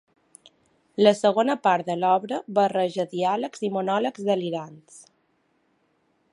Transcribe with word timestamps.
La 1.07 1.11
segona 1.17 1.55
part 1.67 1.91
de 1.91 1.97
l’obra 2.05 2.39
barreja 2.59 3.07
diàlegs 3.13 3.63
i 3.69 3.73
monòlegs 3.79 4.27
delirants. 4.33 4.99